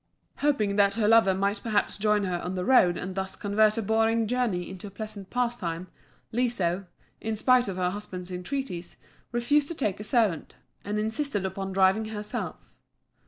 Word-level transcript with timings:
Hoping 0.37 0.77
that 0.77 0.95
her 0.95 1.07
lover 1.07 1.35
might 1.35 1.61
perhaps 1.61 1.95
join 1.99 2.23
her 2.23 2.39
on 2.39 2.55
the 2.55 2.65
road 2.65 2.97
and 2.97 3.13
thus 3.13 3.35
convert 3.35 3.77
a 3.77 3.83
boring 3.83 4.25
journey 4.25 4.67
into 4.67 4.87
a 4.87 4.89
pleasant 4.89 5.29
pastime, 5.29 5.89
Liso, 6.31 6.87
in 7.21 7.35
spite 7.35 7.67
of 7.67 7.77
her 7.77 7.91
husband's 7.91 8.31
entreaties, 8.31 8.97
refused 9.31 9.67
to 9.67 9.75
take 9.75 9.99
a 9.99 10.03
servant, 10.03 10.55
and 10.83 10.97
insisted 10.97 11.45
upon 11.45 11.71
driving 11.71 12.05
herself. 12.05 12.55